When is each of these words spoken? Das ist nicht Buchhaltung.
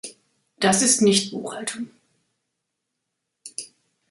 Das 0.57 0.81
ist 0.81 1.03
nicht 1.03 1.29
Buchhaltung. 1.29 1.91